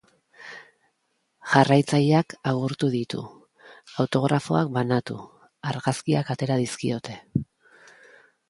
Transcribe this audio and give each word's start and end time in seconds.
Jarraitzaileak 1.49 2.35
agurtu 2.53 2.89
ditu, 2.95 3.21
autografoak 4.05 4.73
banatu, 4.79 5.19
argazkiak 5.73 6.33
atera 6.37 6.61
dizkiote. 6.65 7.21